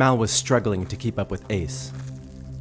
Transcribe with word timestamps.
Mal 0.00 0.16
was 0.16 0.30
struggling 0.30 0.86
to 0.86 0.96
keep 0.96 1.18
up 1.18 1.30
with 1.30 1.44
Ace. 1.50 1.92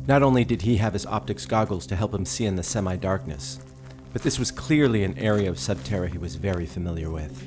Not 0.08 0.24
only 0.24 0.44
did 0.44 0.64
he 0.64 0.76
have 0.76 0.92
his 0.92 1.06
optics 1.06 1.46
goggles 1.46 1.88
to 1.88 1.96
help 1.96 2.14
him 2.14 2.26
see 2.26 2.46
in 2.46 2.58
the 2.58 2.64
semi 2.64 2.98
darkness, 2.98 3.62
but 4.12 4.24
this 4.24 4.38
was 4.38 4.52
clearly 4.52 5.06
an 5.06 5.18
area 5.18 5.50
of 5.50 5.56
Subterra 5.56 6.10
he 6.10 6.18
was 6.18 6.36
very 6.36 6.66
familiar 6.66 7.10
with. 7.10 7.42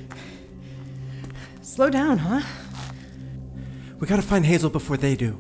Slow 1.61 1.91
down, 1.91 2.16
huh? 2.16 2.41
We 3.98 4.07
gotta 4.07 4.23
find 4.23 4.47
Hazel 4.47 4.70
before 4.70 4.97
they 4.97 5.15
do. 5.15 5.39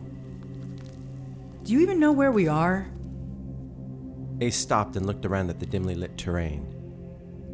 Do 1.62 1.72
you 1.72 1.80
even 1.80 1.98
know 1.98 2.12
where 2.12 2.30
we 2.30 2.46
are? 2.46 2.88
Ace 4.42 4.56
stopped 4.56 4.96
and 4.96 5.06
looked 5.06 5.24
around 5.24 5.48
at 5.48 5.60
the 5.60 5.66
dimly 5.66 5.94
lit 5.94 6.18
terrain. 6.18 6.66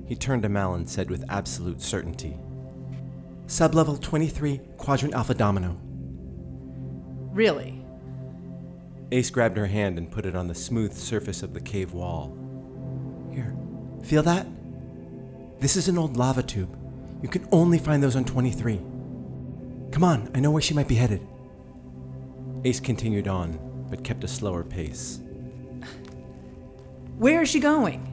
He 0.09 0.17
turned 0.17 0.43
to 0.43 0.49
Mal 0.49 0.75
and 0.75 0.91
said 0.91 1.11
with 1.11 1.25
absolute 1.29 1.81
certainty 1.81 2.37
Sublevel 3.47 4.03
23, 4.03 4.61
Quadrant 4.77 5.15
Alpha 5.15 5.35
Domino. 5.35 5.81
Really? 7.33 7.85
Ace 9.11 9.31
grabbed 9.31 9.57
her 9.57 9.67
hand 9.67 9.97
and 9.97 10.11
put 10.11 10.27
it 10.27 10.37
on 10.37 10.49
the 10.49 10.55
smooth 10.55 10.93
surface 10.93 11.43
of 11.43 11.55
the 11.55 11.61
cave 11.61 11.93
wall. 11.93 12.37
Here, 13.33 13.55
feel 14.03 14.23
that? 14.25 14.47
This 15.61 15.77
is 15.77 15.89
an 15.89 15.99
old 15.99 16.17
lava 16.17 16.43
tube. 16.43 16.77
You 17.23 17.29
can 17.29 17.49
only 17.51 17.79
find 17.79 18.03
those 18.03 18.17
on 18.17 18.25
23. 18.25 18.77
Come 19.91 20.05
on, 20.05 20.31
I 20.35 20.41
know 20.41 20.51
where 20.51 20.63
she 20.63 20.75
might 20.75 20.89
be 20.89 20.95
headed. 20.95 21.27
Ace 22.65 22.81
continued 22.81 23.29
on, 23.29 23.59
but 23.91 24.05
kept 24.05 24.25
a 24.25 24.29
slower 24.29 24.63
pace. 24.63 25.21
Where 27.17 27.43
is 27.43 27.49
she 27.49 27.61
going? 27.61 28.05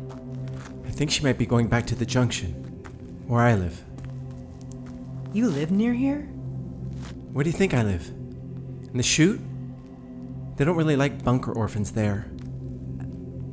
I 0.87 0.91
think 0.91 1.11
she 1.11 1.23
might 1.23 1.37
be 1.37 1.45
going 1.45 1.67
back 1.67 1.85
to 1.87 1.95
the 1.95 2.05
junction, 2.05 2.53
where 3.27 3.41
I 3.41 3.55
live. 3.55 3.83
You 5.33 5.49
live 5.49 5.71
near 5.71 5.93
here? 5.93 6.21
Where 7.33 7.43
do 7.43 7.49
you 7.49 7.57
think 7.57 7.73
I 7.73 7.83
live? 7.83 8.09
In 8.95 8.97
the 8.97 9.03
chute? 9.03 9.41
They 10.55 10.63
don't 10.63 10.77
really 10.77 10.95
like 10.95 11.21
bunker 11.21 11.51
orphans 11.51 11.91
there. 11.91 12.27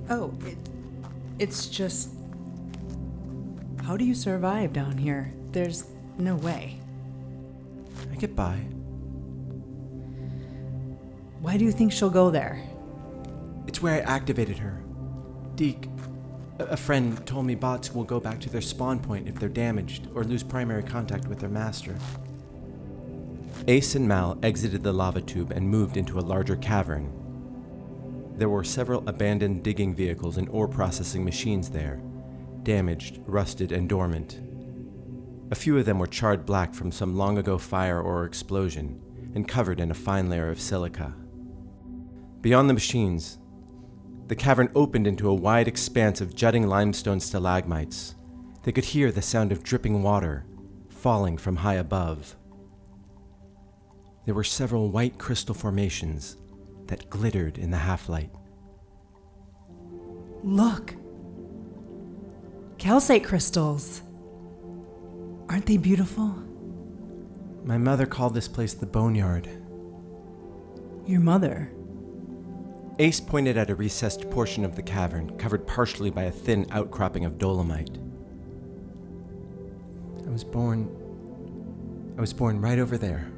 Oh, 0.09 0.33
it, 0.47 0.57
it's 1.41 1.67
just. 1.67 2.11
How 3.83 3.97
do 3.97 4.05
you 4.05 4.15
survive 4.15 4.73
down 4.73 4.97
here? 4.97 5.35
There's 5.51 5.87
no 6.17 6.37
way. 6.37 6.79
I 8.13 8.15
get 8.15 8.37
by. 8.37 8.55
Why 11.41 11.57
do 11.57 11.65
you 11.65 11.73
think 11.73 11.91
she'll 11.91 12.09
go 12.09 12.31
there? 12.31 12.63
It's 13.67 13.83
where 13.83 13.95
I 13.95 13.99
activated 13.99 14.59
her. 14.59 14.81
Deke, 15.57 15.89
a 16.61 16.67
a 16.67 16.77
friend, 16.77 17.27
told 17.27 17.47
me 17.47 17.57
bots 17.57 17.93
will 17.93 18.05
go 18.05 18.21
back 18.21 18.39
to 18.43 18.49
their 18.49 18.61
spawn 18.61 19.01
point 19.01 19.27
if 19.27 19.41
they're 19.41 19.49
damaged 19.49 20.07
or 20.15 20.23
lose 20.23 20.45
primary 20.45 20.85
contact 20.85 21.27
with 21.27 21.41
their 21.41 21.51
master. 21.51 21.97
Ace 23.69 23.95
and 23.95 24.09
Mal 24.09 24.37
exited 24.43 24.83
the 24.83 24.93
lava 24.93 25.21
tube 25.21 25.53
and 25.53 25.69
moved 25.69 25.97
into 25.97 26.19
a 26.19 26.21
larger 26.21 26.57
cavern. 26.57 27.13
There 28.37 28.49
were 28.49 28.65
several 28.65 29.09
abandoned 29.09 29.63
digging 29.63 29.95
vehicles 29.95 30.37
and 30.37 30.49
ore 30.49 30.67
processing 30.67 31.25
machines 31.25 31.71
there, 31.71 32.03
damaged, 32.65 33.21
rusted, 33.25 33.71
and 33.71 33.89
dormant. 33.89 34.41
A 35.53 35.55
few 35.55 35.79
of 35.79 35.85
them 35.85 36.01
were 36.01 36.09
charred 36.09 36.45
black 36.45 36.75
from 36.75 36.91
some 36.91 37.17
long 37.17 37.39
ago 37.39 37.57
fire 37.57 38.01
or 38.01 38.25
explosion 38.25 39.01
and 39.35 39.47
covered 39.47 39.79
in 39.79 39.91
a 39.93 39.95
fine 39.95 40.29
layer 40.29 40.51
of 40.51 40.61
silica. 40.61 41.15
Beyond 42.41 42.69
the 42.69 42.75
machines, 42.75 43.39
the 44.27 44.35
cavern 44.35 44.71
opened 44.75 45.07
into 45.07 45.29
a 45.29 45.35
wide 45.35 45.69
expanse 45.69 46.21
of 46.21 46.35
jutting 46.35 46.67
limestone 46.67 47.21
stalagmites. 47.21 48.17
They 48.65 48.73
could 48.73 48.87
hear 48.87 49.13
the 49.13 49.23
sound 49.23 49.53
of 49.53 49.63
dripping 49.63 50.03
water 50.03 50.47
falling 50.89 51.37
from 51.37 51.57
high 51.57 51.75
above. 51.75 52.37
There 54.25 54.35
were 54.35 54.45
several 54.45 54.91
white 54.91 55.19
crystal 55.19 55.55
formations 55.55 56.37
that 56.87 57.11
glittered 57.11 57.59
in 57.59 57.71
the 57.71 57.79
half 57.79 58.09
light. 58.09 58.31
Look! 60.43 60.95
Calcite 62.79 63.25
crystals. 63.25 64.03
Aren't 65.49 65.67
they 65.67 65.77
beautiful? 65.77 66.35
My 67.65 67.79
mother 67.79 68.07
called 68.07 68.35
this 68.35 68.49
place 68.49 68.75
the 68.75 68.87
Boneyard. 68.87 69.49
Your 71.07 71.21
mother. 71.21 71.73
Ace 72.99 73.21
pointed 73.21 73.57
at 73.57 73.71
a 73.71 73.75
recessed 73.75 74.31
portion 74.31 74.65
of 74.65 74.77
the 74.77 74.83
cavern, 74.83 75.37
covered 75.39 75.67
partially 75.67 76.11
by 76.11 76.25
a 76.25 76.31
thin 76.31 76.67
outcropping 76.71 77.25
of 77.25 77.39
dolomite. 77.39 77.99
I 80.27 80.31
was 80.31 80.45
born. 80.45 80.89
I 82.17 82.21
was 82.21 82.33
born 82.33 82.61
right 82.61 82.79
over 82.79 82.97
there. 82.97 83.31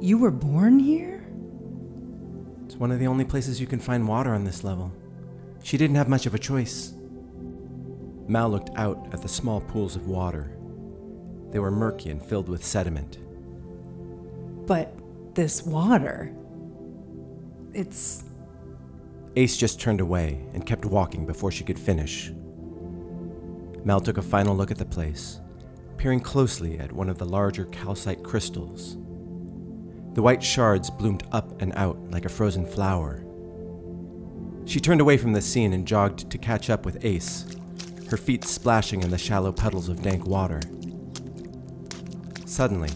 You 0.00 0.18
were 0.18 0.30
born 0.30 0.78
here? 0.78 1.26
It's 2.64 2.76
one 2.76 2.92
of 2.92 3.00
the 3.00 3.08
only 3.08 3.24
places 3.24 3.60
you 3.60 3.66
can 3.66 3.80
find 3.80 4.06
water 4.06 4.32
on 4.32 4.44
this 4.44 4.62
level. 4.62 4.92
She 5.64 5.76
didn't 5.76 5.96
have 5.96 6.08
much 6.08 6.24
of 6.26 6.34
a 6.34 6.38
choice. 6.38 6.92
Mal 8.28 8.48
looked 8.48 8.70
out 8.76 9.08
at 9.12 9.22
the 9.22 9.28
small 9.28 9.60
pools 9.60 9.96
of 9.96 10.06
water. 10.06 10.56
They 11.50 11.58
were 11.58 11.72
murky 11.72 12.10
and 12.10 12.22
filled 12.22 12.48
with 12.48 12.64
sediment. 12.64 13.18
But 14.66 14.94
this 15.34 15.64
water. 15.64 16.32
It's. 17.72 18.22
Ace 19.34 19.56
just 19.56 19.80
turned 19.80 20.00
away 20.00 20.44
and 20.52 20.64
kept 20.64 20.84
walking 20.84 21.26
before 21.26 21.50
she 21.50 21.64
could 21.64 21.78
finish. 21.78 22.30
Mal 23.84 24.00
took 24.00 24.18
a 24.18 24.22
final 24.22 24.54
look 24.54 24.70
at 24.70 24.78
the 24.78 24.84
place, 24.84 25.40
peering 25.96 26.20
closely 26.20 26.78
at 26.78 26.92
one 26.92 27.08
of 27.08 27.18
the 27.18 27.26
larger 27.26 27.64
calcite 27.66 28.22
crystals. 28.22 28.96
The 30.18 30.22
white 30.22 30.42
shards 30.42 30.90
bloomed 30.90 31.22
up 31.30 31.62
and 31.62 31.72
out 31.76 31.96
like 32.10 32.24
a 32.24 32.28
frozen 32.28 32.66
flower. 32.66 33.24
She 34.64 34.80
turned 34.80 35.00
away 35.00 35.16
from 35.16 35.32
the 35.32 35.40
scene 35.40 35.72
and 35.72 35.86
jogged 35.86 36.28
to 36.28 36.38
catch 36.38 36.70
up 36.70 36.84
with 36.84 37.04
Ace, 37.04 37.46
her 38.10 38.16
feet 38.16 38.42
splashing 38.42 39.04
in 39.04 39.10
the 39.10 39.16
shallow 39.16 39.52
puddles 39.52 39.88
of 39.88 40.02
dank 40.02 40.26
water. 40.26 40.60
Suddenly, 42.46 42.90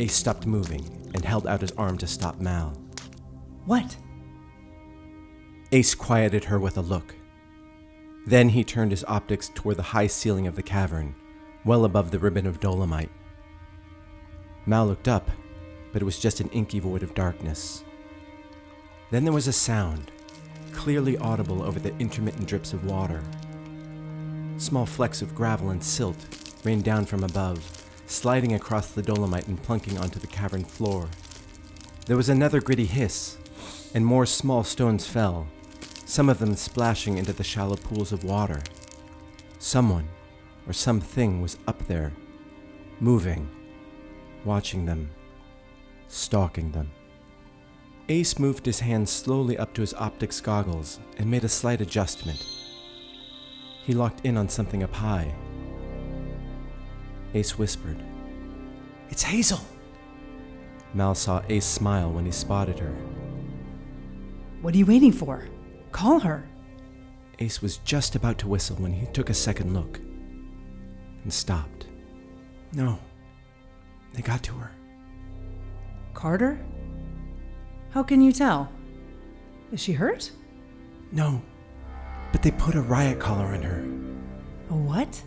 Ace 0.00 0.14
stopped 0.14 0.46
moving 0.46 1.10
and 1.12 1.22
held 1.22 1.46
out 1.46 1.60
his 1.60 1.72
arm 1.72 1.98
to 1.98 2.06
stop 2.06 2.40
Mal. 2.40 2.70
What? 3.66 3.98
Ace 5.70 5.94
quieted 5.94 6.44
her 6.44 6.58
with 6.58 6.78
a 6.78 6.80
look. 6.80 7.14
Then 8.26 8.48
he 8.48 8.64
turned 8.64 8.90
his 8.90 9.04
optics 9.06 9.50
toward 9.54 9.76
the 9.76 9.82
high 9.92 10.06
ceiling 10.06 10.46
of 10.46 10.56
the 10.56 10.62
cavern, 10.62 11.14
well 11.66 11.84
above 11.84 12.10
the 12.10 12.18
ribbon 12.18 12.46
of 12.46 12.58
dolomite. 12.58 13.10
Mal 14.64 14.86
looked 14.86 15.08
up, 15.08 15.30
but 15.96 16.02
it 16.02 16.04
was 16.04 16.18
just 16.18 16.40
an 16.40 16.50
inky 16.50 16.78
void 16.78 17.02
of 17.02 17.14
darkness. 17.14 17.82
Then 19.10 19.24
there 19.24 19.32
was 19.32 19.46
a 19.46 19.52
sound, 19.54 20.10
clearly 20.70 21.16
audible 21.16 21.62
over 21.62 21.80
the 21.80 21.96
intermittent 21.96 22.46
drips 22.46 22.74
of 22.74 22.84
water. 22.84 23.22
Small 24.58 24.84
flecks 24.84 25.22
of 25.22 25.34
gravel 25.34 25.70
and 25.70 25.82
silt 25.82 26.18
rained 26.64 26.84
down 26.84 27.06
from 27.06 27.24
above, 27.24 27.64
sliding 28.06 28.52
across 28.52 28.90
the 28.90 29.00
dolomite 29.00 29.46
and 29.46 29.62
plunking 29.62 29.96
onto 29.96 30.18
the 30.18 30.26
cavern 30.26 30.64
floor. 30.64 31.08
There 32.04 32.18
was 32.18 32.28
another 32.28 32.60
gritty 32.60 32.84
hiss, 32.84 33.38
and 33.94 34.04
more 34.04 34.26
small 34.26 34.64
stones 34.64 35.06
fell, 35.06 35.46
some 36.04 36.28
of 36.28 36.40
them 36.40 36.56
splashing 36.56 37.16
into 37.16 37.32
the 37.32 37.42
shallow 37.42 37.76
pools 37.76 38.12
of 38.12 38.22
water. 38.22 38.60
Someone 39.58 40.10
or 40.66 40.74
something 40.74 41.40
was 41.40 41.56
up 41.66 41.86
there, 41.86 42.12
moving, 43.00 43.48
watching 44.44 44.84
them, 44.84 45.08
stalking 46.08 46.72
them. 46.72 46.90
Ace 48.08 48.38
moved 48.38 48.66
his 48.66 48.80
hand 48.80 49.08
slowly 49.08 49.58
up 49.58 49.74
to 49.74 49.80
his 49.80 49.94
optics 49.94 50.40
goggles 50.40 51.00
and 51.18 51.30
made 51.30 51.44
a 51.44 51.48
slight 51.48 51.80
adjustment. 51.80 52.44
He 53.84 53.94
locked 53.94 54.24
in 54.24 54.36
on 54.36 54.48
something 54.48 54.82
up 54.82 54.92
high. 54.92 55.34
Ace 57.34 57.58
whispered, 57.58 58.02
It's 59.10 59.22
Hazel! 59.22 59.60
Mal 60.94 61.14
saw 61.14 61.42
Ace 61.48 61.66
smile 61.66 62.10
when 62.10 62.24
he 62.24 62.32
spotted 62.32 62.78
her. 62.78 62.94
What 64.62 64.74
are 64.74 64.78
you 64.78 64.86
waiting 64.86 65.12
for? 65.12 65.46
Call 65.92 66.20
her. 66.20 66.48
Ace 67.38 67.60
was 67.60 67.78
just 67.78 68.14
about 68.14 68.38
to 68.38 68.48
whistle 68.48 68.76
when 68.76 68.92
he 68.92 69.06
took 69.06 69.30
a 69.30 69.34
second 69.34 69.74
look 69.74 69.98
and 71.22 71.32
stopped. 71.32 71.86
No, 72.72 72.98
they 74.14 74.22
got 74.22 74.42
to 74.44 74.54
her. 74.54 74.70
Carter? 76.16 76.58
How 77.90 78.02
can 78.02 78.22
you 78.22 78.32
tell? 78.32 78.72
Is 79.70 79.80
she 79.80 79.92
hurt? 79.92 80.30
No, 81.12 81.42
but 82.32 82.42
they 82.42 82.50
put 82.50 82.74
a 82.74 82.80
riot 82.80 83.20
collar 83.20 83.44
on 83.48 83.62
her. 83.62 83.84
A 84.70 84.74
what? 84.74 85.22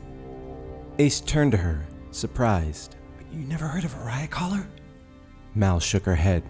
Ace 0.97 1.21
turned 1.21 1.51
to 1.51 1.57
her, 1.57 1.85
surprised. 2.09 2.95
You 3.31 3.45
never 3.45 3.67
heard 3.67 3.85
of 3.85 3.95
a 3.95 4.03
riot 4.03 4.31
collar? 4.31 4.67
Mal 5.53 5.79
shook 5.79 6.05
her 6.05 6.15
head. 6.15 6.43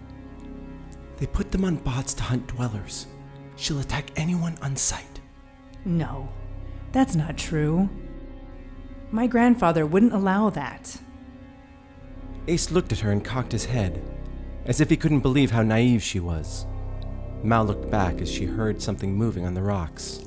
They 1.18 1.26
put 1.26 1.52
them 1.52 1.66
on 1.66 1.76
bots 1.76 2.14
to 2.14 2.22
hunt 2.22 2.46
dwellers. 2.46 3.08
She'll 3.56 3.80
attack 3.80 4.10
anyone 4.16 4.56
on 4.62 4.74
sight. 4.74 5.20
No, 5.84 6.30
that's 6.92 7.14
not 7.14 7.36
true. 7.36 7.90
My 9.12 9.26
grandfather 9.26 9.84
wouldn't 9.84 10.14
allow 10.14 10.48
that. 10.48 10.98
Ace 12.48 12.70
looked 12.70 12.90
at 12.90 13.00
her 13.00 13.12
and 13.12 13.22
cocked 13.22 13.52
his 13.52 13.66
head, 13.66 14.02
as 14.70 14.80
if 14.80 14.88
he 14.88 14.96
couldn't 14.96 15.18
believe 15.18 15.50
how 15.50 15.64
naive 15.64 16.00
she 16.00 16.20
was. 16.20 16.64
Mal 17.42 17.64
looked 17.64 17.90
back 17.90 18.20
as 18.20 18.30
she 18.30 18.44
heard 18.44 18.80
something 18.80 19.12
moving 19.12 19.44
on 19.44 19.52
the 19.52 19.60
rocks. 19.60 20.24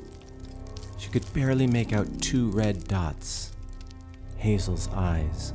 She 0.98 1.08
could 1.08 1.24
barely 1.32 1.66
make 1.66 1.94
out 1.94 2.20
two 2.20 2.50
red 2.50 2.86
dots 2.86 3.52
Hazel's 4.36 4.90
eyes. 4.92 5.54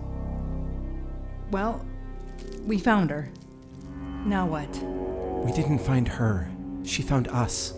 Well, 1.52 1.86
we 2.66 2.80
found 2.80 3.12
her. 3.12 3.30
Now 4.26 4.48
what? 4.48 4.76
We 5.46 5.52
didn't 5.52 5.78
find 5.78 6.08
her. 6.08 6.50
She 6.84 7.04
found 7.04 7.28
us. 7.28 7.76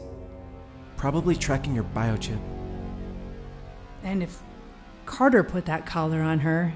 Probably 0.95 1.35
tracking 1.35 1.75
your 1.75 1.83
biochip. 1.83 2.39
And 4.03 4.23
if 4.23 4.41
Carter 5.05 5.43
put 5.43 5.65
that 5.65 5.85
collar 5.85 6.21
on 6.21 6.39
her, 6.39 6.71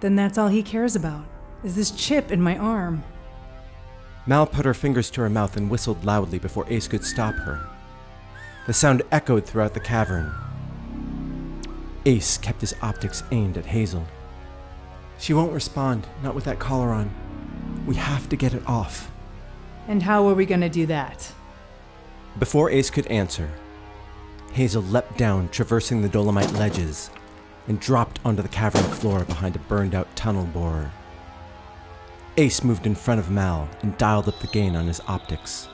then 0.00 0.16
that's 0.16 0.38
all 0.38 0.48
he 0.48 0.62
cares 0.62 0.96
about, 0.96 1.26
is 1.62 1.76
this 1.76 1.90
chip 1.90 2.32
in 2.32 2.40
my 2.40 2.56
arm. 2.56 3.04
Mal 4.26 4.46
put 4.46 4.64
her 4.64 4.74
fingers 4.74 5.10
to 5.10 5.20
her 5.20 5.30
mouth 5.30 5.56
and 5.56 5.68
whistled 5.68 6.04
loudly 6.04 6.38
before 6.38 6.66
Ace 6.68 6.88
could 6.88 7.04
stop 7.04 7.34
her. 7.34 7.66
The 8.66 8.72
sound 8.72 9.02
echoed 9.12 9.44
throughout 9.44 9.74
the 9.74 9.80
cavern. 9.80 10.32
Ace 12.06 12.38
kept 12.38 12.62
his 12.62 12.74
optics 12.80 13.22
aimed 13.30 13.58
at 13.58 13.66
Hazel. 13.66 14.06
She 15.18 15.34
won't 15.34 15.52
respond, 15.52 16.06
not 16.22 16.34
with 16.34 16.44
that 16.44 16.58
collar 16.58 16.88
on. 16.90 17.10
We 17.86 17.96
have 17.96 18.28
to 18.30 18.36
get 18.36 18.54
it 18.54 18.66
off. 18.66 19.10
And 19.88 20.02
how 20.02 20.26
are 20.28 20.34
we 20.34 20.46
gonna 20.46 20.70
do 20.70 20.86
that? 20.86 21.30
Before 22.38 22.70
Ace 22.70 22.90
could 22.90 23.06
answer, 23.08 23.50
Hazel 24.52 24.82
leapt 24.82 25.18
down, 25.18 25.48
traversing 25.50 26.00
the 26.00 26.08
dolomite 26.08 26.52
ledges, 26.52 27.10
and 27.68 27.80
dropped 27.80 28.20
onto 28.24 28.40
the 28.40 28.48
cavern 28.48 28.82
floor 28.82 29.24
behind 29.24 29.56
a 29.56 29.58
burned 29.58 29.94
out 29.94 30.14
tunnel 30.16 30.44
borer. 30.44 30.90
Ace 32.36 32.64
moved 32.64 32.84
in 32.84 32.96
front 32.96 33.20
of 33.20 33.30
Mal 33.30 33.68
and 33.82 33.96
dialed 33.96 34.26
up 34.26 34.40
the 34.40 34.48
gain 34.48 34.74
on 34.74 34.88
his 34.88 35.00
optics. 35.06 35.68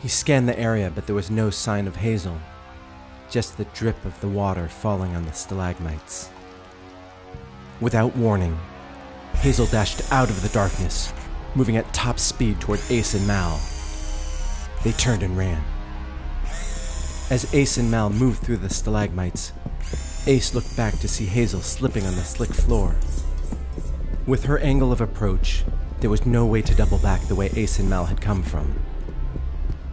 He 0.00 0.08
scanned 0.08 0.48
the 0.48 0.58
area, 0.58 0.90
but 0.94 1.06
there 1.06 1.14
was 1.14 1.30
no 1.30 1.50
sign 1.50 1.86
of 1.86 1.96
Hazel, 1.96 2.38
just 3.30 3.58
the 3.58 3.66
drip 3.66 4.02
of 4.06 4.18
the 4.22 4.28
water 4.28 4.68
falling 4.68 5.14
on 5.14 5.26
the 5.26 5.32
stalagmites. 5.32 6.30
Without 7.82 8.16
warning, 8.16 8.58
Hazel 9.34 9.66
dashed 9.66 10.10
out 10.10 10.30
of 10.30 10.40
the 10.40 10.48
darkness, 10.48 11.12
moving 11.54 11.76
at 11.76 11.92
top 11.92 12.18
speed 12.18 12.58
toward 12.58 12.80
Ace 12.88 13.12
and 13.12 13.26
Mal. 13.26 13.60
They 14.84 14.92
turned 14.92 15.22
and 15.22 15.36
ran. 15.36 15.62
As 17.28 17.52
Ace 17.52 17.76
and 17.76 17.90
Mal 17.90 18.08
moved 18.08 18.42
through 18.42 18.58
the 18.58 18.70
stalagmites, 18.70 19.52
Ace 20.26 20.54
looked 20.54 20.74
back 20.74 20.98
to 21.00 21.08
see 21.08 21.26
Hazel 21.26 21.60
slipping 21.60 22.06
on 22.06 22.16
the 22.16 22.24
slick 22.24 22.50
floor. 22.50 22.94
With 24.24 24.44
her 24.44 24.58
angle 24.60 24.92
of 24.92 25.00
approach, 25.00 25.64
there 25.98 26.08
was 26.10 26.24
no 26.24 26.46
way 26.46 26.62
to 26.62 26.74
double 26.76 26.98
back 26.98 27.22
the 27.22 27.34
way 27.34 27.50
Ace 27.56 27.80
and 27.80 27.90
Mal 27.90 28.04
had 28.04 28.20
come 28.20 28.44
from. 28.44 28.78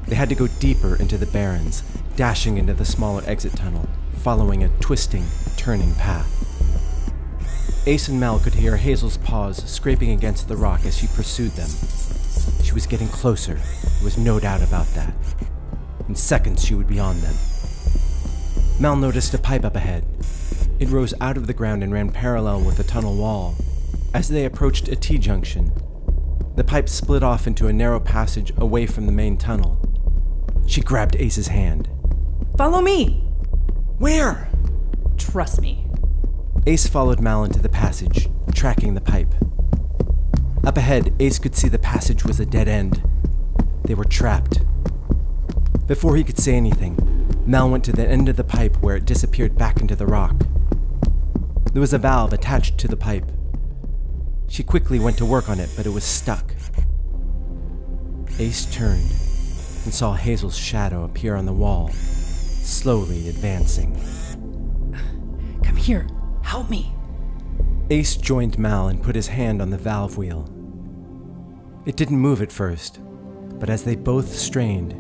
They 0.08 0.16
had 0.16 0.30
to 0.30 0.36
go 0.36 0.46
deeper 0.46 0.96
into 0.96 1.18
the 1.18 1.26
barrens, 1.26 1.82
dashing 2.16 2.58
into 2.58 2.76
the 2.76 2.86
smaller 2.86 3.24
exit 3.26 3.54
tunnel, 3.54 3.90
following 4.18 4.64
a 4.64 4.70
twisting, 4.80 5.26
turning 5.58 5.96
path. 5.96 6.28
Ace 7.88 8.08
and 8.08 8.20
Mal 8.20 8.38
could 8.38 8.54
hear 8.54 8.78
Hazel's 8.78 9.18
paws 9.18 9.68
scraping 9.68 10.12
against 10.12 10.48
the 10.48 10.58
rock 10.58 10.86
as 10.86 10.96
she 10.96 11.08
pursued 11.08 11.54
them. 11.54 11.70
She 12.64 12.74
was 12.74 12.86
getting 12.86 13.08
closer, 13.08 13.56
there 13.56 14.04
was 14.04 14.18
no 14.18 14.40
doubt 14.40 14.62
about 14.62 14.88
that. 14.94 15.14
In 16.08 16.14
seconds, 16.14 16.64
she 16.64 16.76
would 16.76 16.88
be 16.88 17.00
on 17.00 17.20
them. 17.22 17.36
Mal 18.80 18.96
noticed 18.96 19.34
a 19.34 19.40
pipe 19.40 19.66
up 19.66 19.76
ahead. 19.76 20.06
It 20.80 20.90
rose 20.90 21.16
out 21.20 21.36
of 21.36 21.48
the 21.48 21.54
ground 21.54 21.84
and 21.84 21.92
ran 21.92 22.12
parallel 22.12 22.62
with 22.62 22.78
the 22.78 22.84
tunnel 22.84 23.16
wall. 23.16 23.56
As 24.14 24.28
they 24.28 24.46
approached 24.46 24.88
a 24.88 24.96
T 24.96 25.20
junction, 25.20 25.72
the 26.56 26.64
pipe 26.64 26.90
split 26.90 27.22
off 27.22 27.46
into 27.46 27.68
a 27.68 27.74
narrow 27.74 28.00
passage 28.00 28.52
away 28.58 28.88
from 28.88 29.06
the 29.06 29.12
main 29.12 29.38
tunnel. 29.38 29.78
She 30.66 30.82
grabbed 30.82 31.16
Ace's 31.18 31.48
hand. 31.48 31.88
Follow 32.58 32.82
me! 32.82 33.24
Where? 34.00 34.50
Trust 35.18 35.62
me. 35.62 35.86
Ace 36.66 36.88
followed 36.88 37.22
Mal 37.22 37.44
into 37.44 37.60
the 37.60 37.70
passage, 37.70 38.30
tracking 38.54 38.96
the 38.96 39.02
pipe. 39.02 39.34
Up 40.66 40.78
ahead, 40.78 41.14
Ace 41.20 41.38
could 41.38 41.56
see 41.56 41.70
the 41.70 41.80
passage 41.80 42.26
was 42.26 42.40
a 42.40 42.46
dead 42.46 42.68
end. 42.68 43.04
They 43.86 43.94
were 43.94 44.06
trapped. 44.06 44.62
Before 45.86 46.16
he 46.16 46.24
could 46.24 46.40
say 46.40 46.56
anything, 46.56 46.98
Mal 47.46 47.70
went 47.70 47.84
to 47.86 47.92
the 47.92 48.08
end 48.08 48.28
of 48.28 48.38
the 48.38 48.44
pipe 48.44 48.76
where 48.82 48.96
it 48.96 49.06
disappeared 49.06 49.58
back 49.58 49.82
into 49.82 49.96
the 49.96 50.08
rock. 50.08 50.36
There 51.74 51.82
was 51.82 51.94
a 51.94 52.00
valve 52.00 52.34
attached 52.34 52.78
to 52.80 52.88
the 52.88 52.98
pipe. 52.98 53.32
She 54.50 54.64
quickly 54.64 55.00
went 55.00 55.18
to 55.20 55.26
work 55.26 55.50
on 55.50 55.60
it, 55.60 55.70
but 55.78 55.86
it 55.86 55.90
was 55.90 56.04
stuck. 56.04 56.54
Ace 58.40 58.66
turned 58.74 59.12
and 59.86 59.94
saw 59.94 60.14
Hazel's 60.14 60.58
shadow 60.58 61.04
appear 61.04 61.36
on 61.36 61.46
the 61.46 61.54
wall, 61.54 61.90
slowly 61.90 63.30
advancing. 63.30 63.94
Come 65.64 65.76
here. 65.76 66.08
Help 66.42 66.70
me. 66.70 66.92
Ace 67.92 68.18
joined 68.18 68.58
Mal 68.58 68.88
and 68.88 69.04
put 69.04 69.16
his 69.16 69.28
hand 69.28 69.62
on 69.62 69.70
the 69.70 69.78
valve 69.78 70.18
wheel. 70.18 70.50
It 71.86 71.96
didn't 71.96 72.18
move 72.18 72.42
at 72.42 72.52
first, 72.52 73.00
but 73.60 73.70
as 73.70 73.84
they 73.84 73.96
both 73.96 74.36
strained, 74.36 74.96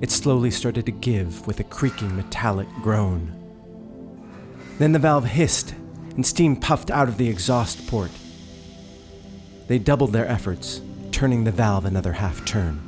it 0.00 0.10
slowly 0.10 0.50
started 0.50 0.86
to 0.86 0.92
give 0.92 1.46
with 1.46 1.60
a 1.60 1.64
creaking 1.64 2.14
metallic 2.16 2.68
groan. 2.82 3.36
Then 4.78 4.92
the 4.92 4.98
valve 4.98 5.24
hissed, 5.24 5.74
and 6.14 6.26
steam 6.26 6.56
puffed 6.56 6.90
out 6.90 7.08
of 7.08 7.16
the 7.16 7.28
exhaust 7.28 7.86
port. 7.86 8.10
They 9.68 9.78
doubled 9.78 10.12
their 10.12 10.26
efforts, 10.26 10.80
turning 11.10 11.44
the 11.44 11.50
valve 11.50 11.84
another 11.84 12.12
half 12.12 12.44
turn. 12.44 12.80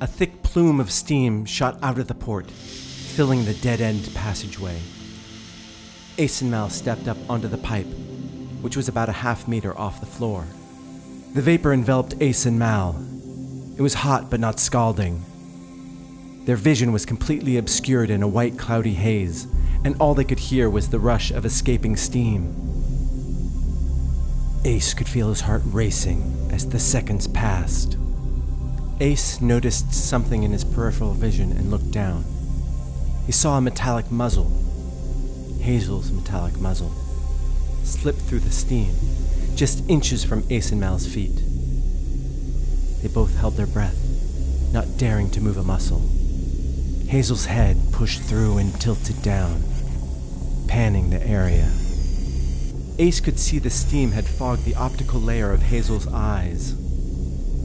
A 0.00 0.06
thick 0.06 0.42
plume 0.42 0.80
of 0.80 0.90
steam 0.90 1.44
shot 1.44 1.78
out 1.82 1.98
of 1.98 2.08
the 2.08 2.14
port, 2.14 2.50
filling 2.50 3.44
the 3.44 3.54
dead 3.54 3.80
end 3.80 4.10
passageway. 4.14 4.80
Ace 6.18 6.42
and 6.42 6.50
Mal 6.50 6.68
stepped 6.68 7.08
up 7.08 7.16
onto 7.28 7.48
the 7.48 7.58
pipe, 7.58 7.86
which 8.60 8.76
was 8.76 8.88
about 8.88 9.08
a 9.08 9.12
half 9.12 9.48
meter 9.48 9.76
off 9.78 10.00
the 10.00 10.06
floor. 10.06 10.44
The 11.34 11.42
vapor 11.42 11.72
enveloped 11.72 12.14
Ace 12.20 12.44
and 12.46 12.58
Mal. 12.58 12.96
It 13.76 13.80
was 13.80 13.94
hot 13.94 14.30
but 14.30 14.40
not 14.40 14.60
scalding. 14.60 15.24
Their 16.44 16.56
vision 16.56 16.92
was 16.92 17.06
completely 17.06 17.56
obscured 17.56 18.10
in 18.10 18.22
a 18.22 18.28
white, 18.28 18.58
cloudy 18.58 18.94
haze, 18.94 19.46
and 19.84 19.96
all 19.98 20.14
they 20.14 20.24
could 20.24 20.38
hear 20.38 20.68
was 20.68 20.88
the 20.88 20.98
rush 20.98 21.30
of 21.30 21.46
escaping 21.46 21.96
steam. 21.96 22.81
Ace 24.64 24.94
could 24.94 25.08
feel 25.08 25.28
his 25.28 25.40
heart 25.40 25.62
racing 25.66 26.48
as 26.52 26.68
the 26.68 26.78
seconds 26.78 27.26
passed. 27.26 27.96
Ace 29.00 29.40
noticed 29.40 29.92
something 29.92 30.44
in 30.44 30.52
his 30.52 30.64
peripheral 30.64 31.14
vision 31.14 31.50
and 31.50 31.68
looked 31.68 31.90
down. 31.90 32.24
He 33.26 33.32
saw 33.32 33.58
a 33.58 33.60
metallic 33.60 34.08
muzzle, 34.12 34.52
Hazel's 35.60 36.12
metallic 36.12 36.60
muzzle, 36.60 36.92
slip 37.82 38.14
through 38.14 38.40
the 38.40 38.52
steam, 38.52 38.94
just 39.56 39.88
inches 39.90 40.22
from 40.22 40.44
Ace 40.48 40.70
and 40.70 40.80
Mal's 40.80 41.12
feet. 41.12 41.42
They 43.02 43.08
both 43.08 43.34
held 43.34 43.56
their 43.56 43.66
breath, 43.66 43.98
not 44.72 44.96
daring 44.96 45.28
to 45.30 45.40
move 45.40 45.56
a 45.56 45.64
muscle. 45.64 46.08
Hazel's 47.08 47.46
head 47.46 47.76
pushed 47.90 48.22
through 48.22 48.58
and 48.58 48.80
tilted 48.80 49.20
down, 49.22 49.64
panning 50.68 51.10
the 51.10 51.26
area. 51.26 51.68
Ace 52.98 53.20
could 53.20 53.38
see 53.38 53.58
the 53.58 53.70
steam 53.70 54.12
had 54.12 54.26
fogged 54.26 54.64
the 54.64 54.74
optical 54.74 55.20
layer 55.20 55.50
of 55.50 55.62
Hazel's 55.62 56.06
eyes. 56.06 56.76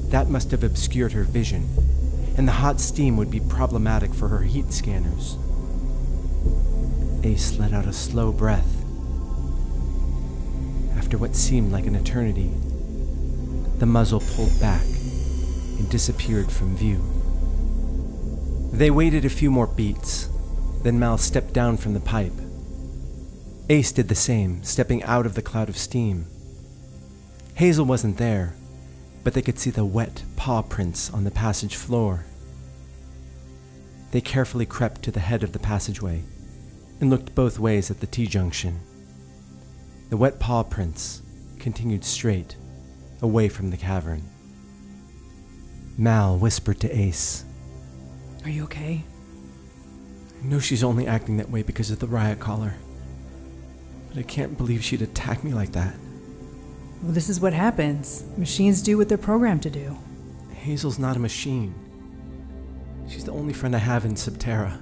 That 0.09 0.29
must 0.29 0.51
have 0.51 0.63
obscured 0.63 1.11
her 1.11 1.23
vision, 1.23 1.67
and 2.37 2.47
the 2.47 2.53
hot 2.53 2.79
steam 2.79 3.17
would 3.17 3.29
be 3.29 3.41
problematic 3.41 4.13
for 4.13 4.29
her 4.29 4.43
heat 4.43 4.71
scanners. 4.71 5.37
Ace 7.23 7.59
let 7.59 7.73
out 7.73 7.87
a 7.87 7.93
slow 7.93 8.31
breath. 8.31 8.73
After 10.97 11.17
what 11.17 11.35
seemed 11.35 11.73
like 11.73 11.85
an 11.85 11.95
eternity, 11.95 12.51
the 13.79 13.85
muzzle 13.85 14.21
pulled 14.21 14.57
back 14.61 14.85
and 15.77 15.89
disappeared 15.89 16.49
from 16.49 16.77
view. 16.77 17.03
They 18.71 18.91
waited 18.91 19.25
a 19.25 19.29
few 19.29 19.51
more 19.51 19.67
beats, 19.67 20.29
then 20.83 20.99
Mal 20.99 21.17
stepped 21.17 21.53
down 21.53 21.77
from 21.77 21.93
the 21.93 21.99
pipe. 21.99 22.33
Ace 23.69 23.91
did 23.91 24.07
the 24.07 24.15
same, 24.15 24.63
stepping 24.63 25.03
out 25.03 25.25
of 25.25 25.35
the 25.35 25.41
cloud 25.41 25.67
of 25.67 25.77
steam. 25.77 26.25
Hazel 27.55 27.85
wasn't 27.85 28.17
there, 28.17 28.55
but 29.23 29.33
they 29.33 29.41
could 29.41 29.59
see 29.59 29.71
the 29.71 29.83
wet 29.83 30.23
paw 30.37 30.61
prints 30.61 31.11
on 31.13 31.25
the 31.25 31.31
passage 31.31 31.75
floor. 31.75 32.25
They 34.11 34.21
carefully 34.21 34.65
crept 34.65 35.03
to 35.03 35.11
the 35.11 35.19
head 35.19 35.43
of 35.43 35.51
the 35.51 35.59
passageway 35.59 36.23
and 37.01 37.09
looked 37.09 37.35
both 37.35 37.59
ways 37.59 37.91
at 37.91 37.99
the 37.99 38.07
T 38.07 38.25
junction. 38.25 38.79
The 40.09 40.17
wet 40.17 40.39
paw 40.39 40.63
prints 40.63 41.21
continued 41.59 42.05
straight, 42.05 42.55
away 43.21 43.49
from 43.49 43.69
the 43.69 43.77
cavern. 43.77 44.23
Mal 45.97 46.37
whispered 46.37 46.79
to 46.79 46.97
Ace, 46.97 47.43
Are 48.45 48.49
you 48.49 48.63
okay? 48.63 49.03
I 50.41 50.45
know 50.45 50.59
she's 50.59 50.85
only 50.85 51.05
acting 51.05 51.35
that 51.37 51.49
way 51.49 51.63
because 51.63 51.91
of 51.91 51.99
the 51.99 52.07
riot 52.07 52.39
collar, 52.39 52.75
I 54.17 54.23
can't 54.23 54.57
believe 54.57 54.83
she'd 54.83 55.01
attack 55.01 55.43
me 55.43 55.53
like 55.53 55.73
that. 55.73 55.95
Well, 57.03 57.11
this 57.11 57.29
is 57.29 57.39
what 57.39 57.53
happens. 57.53 58.23
Machines 58.37 58.81
do 58.81 58.97
what 58.97 59.09
they're 59.09 59.17
programmed 59.17 59.61
to 59.63 59.69
do. 59.69 59.95
Hazel's 60.51 60.97
not 60.97 61.15
a 61.15 61.19
machine. 61.19 61.75
She's 63.07 63.23
the 63.23 63.31
only 63.31 63.53
friend 63.53 63.75
I 63.75 63.79
have 63.79 64.05
in 64.05 64.15
Subterra. 64.15 64.81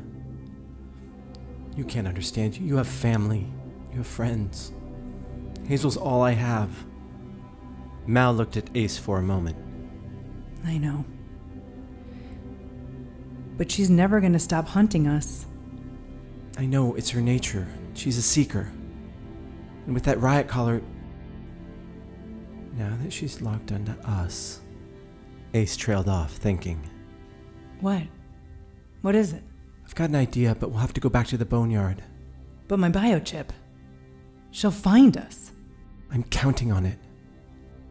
You 1.76 1.84
can't 1.84 2.08
understand. 2.08 2.58
You 2.58 2.78
have 2.78 2.88
family. 2.88 3.46
You 3.92 3.98
have 3.98 4.08
friends. 4.08 4.72
Hazel's 5.68 5.98
all 5.98 6.22
I 6.22 6.32
have. 6.32 6.86
Mal 8.08 8.34
looked 8.34 8.56
at 8.56 8.70
Ace 8.76 8.98
for 8.98 9.18
a 9.18 9.22
moment. 9.22 9.58
I 10.64 10.78
know. 10.78 11.04
But 13.58 13.72
she's 13.72 13.90
never 13.90 14.22
gonna 14.22 14.40
stop 14.40 14.70
hunting 14.70 15.08
us. 15.08 15.46
I 16.58 16.66
know 16.66 16.96
it's 16.96 17.10
her 17.10 17.22
nature. 17.22 17.68
She's 17.94 18.18
a 18.18 18.22
seeker. 18.22 18.72
And 19.86 19.94
with 19.94 20.04
that 20.04 20.20
riot 20.20 20.48
collar. 20.48 20.82
Now 22.74 22.98
that 23.02 23.14
she's 23.14 23.42
locked 23.42 23.72
onto 23.72 23.94
us. 24.02 24.62
Ace 25.54 25.78
trailed 25.78 26.10
off, 26.10 26.34
thinking. 26.34 26.90
What? 27.80 28.04
What 29.02 29.16
is 29.16 29.34
it? 29.34 29.44
I've 29.86 29.96
got 29.96 30.10
an 30.10 30.16
idea, 30.16 30.56
but 30.56 30.70
we'll 30.70 30.80
have 30.80 30.94
to 30.94 31.02
go 31.02 31.10
back 31.10 31.28
to 31.28 31.38
the 31.38 31.46
boneyard. 31.46 32.04
But 32.68 32.80
my 32.80 32.90
biochip. 32.90 33.50
She'll 34.52 34.72
find 34.72 35.16
us. 35.16 35.52
I'm 36.12 36.24
counting 36.24 36.72
on 36.72 36.86
it. 36.86 36.98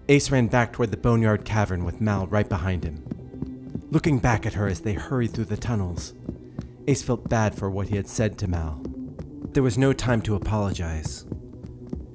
Ace 0.09 0.31
ran 0.31 0.49
back 0.49 0.73
toward 0.73 0.91
the 0.91 0.97
boneyard 0.97 1.45
cavern 1.45 1.85
with 1.85 2.01
Mal 2.01 2.27
right 2.27 2.49
behind 2.49 2.85
him. 2.85 3.05
Looking 3.91 4.19
back 4.19 4.45
at 4.45 4.55
her 4.55 4.67
as 4.67 4.81
they 4.81 4.95
hurried 4.95 5.33
through 5.33 5.47
the 5.47 5.57
tunnels, 5.57 6.15
Ace 6.89 7.03
felt 7.03 7.29
bad 7.29 7.55
for 7.55 7.71
what 7.71 7.89
he 7.89 7.97
had 7.97 8.09
said 8.09 8.37
to 8.39 8.49
Mal. 8.49 8.83
There 9.53 9.63
was 9.63 9.79
no 9.79 9.93
time 9.93 10.21
to 10.23 10.35
apologize. 10.35 11.25